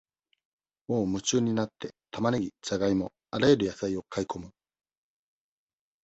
[0.87, 4.49] もう夢中になって、玉ねぎ、じゃがいも、あらゆる野菜を買い込む。